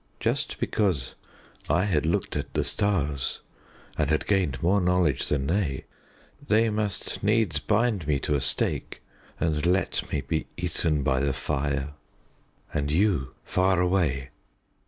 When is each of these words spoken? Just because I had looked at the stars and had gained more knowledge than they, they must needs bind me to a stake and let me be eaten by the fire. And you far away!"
Just 0.19 0.59
because 0.59 1.13
I 1.69 1.85
had 1.85 2.07
looked 2.07 2.35
at 2.35 2.55
the 2.55 2.63
stars 2.63 3.41
and 3.99 4.09
had 4.09 4.25
gained 4.25 4.63
more 4.63 4.81
knowledge 4.81 5.27
than 5.27 5.45
they, 5.45 5.85
they 6.47 6.71
must 6.71 7.21
needs 7.21 7.59
bind 7.59 8.07
me 8.07 8.17
to 8.21 8.33
a 8.33 8.41
stake 8.41 9.03
and 9.39 9.63
let 9.63 10.11
me 10.11 10.21
be 10.21 10.47
eaten 10.57 11.03
by 11.03 11.19
the 11.19 11.33
fire. 11.33 11.93
And 12.73 12.89
you 12.89 13.35
far 13.43 13.79
away!" 13.79 14.29